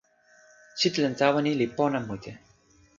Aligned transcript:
sitelen 0.79 1.15
tawa 1.19 1.39
ni 1.43 1.51
li 1.59 1.67
pona 1.77 1.99
mute. 2.07 2.31